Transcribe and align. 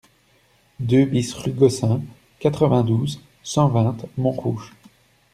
deux 0.79 1.05
BIS 1.05 1.31
rue 1.35 1.51
Gossin, 1.51 2.01
quatre-vingt-douze, 2.39 3.21
cent 3.43 3.67
vingt, 3.69 3.97
Montrouge 4.17 4.73